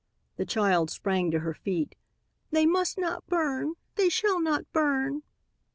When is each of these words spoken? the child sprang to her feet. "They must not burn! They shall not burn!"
the 0.35 0.47
child 0.47 0.89
sprang 0.89 1.29
to 1.29 1.41
her 1.41 1.53
feet. 1.53 1.93
"They 2.49 2.65
must 2.65 2.97
not 2.97 3.27
burn! 3.29 3.75
They 3.97 4.09
shall 4.09 4.39
not 4.41 4.63
burn!" 4.73 5.21